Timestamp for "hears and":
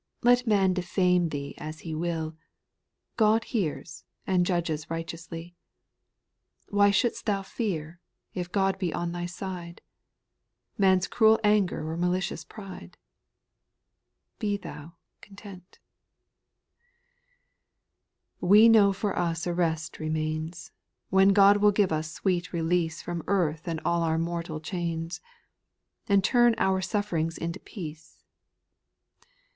3.43-4.47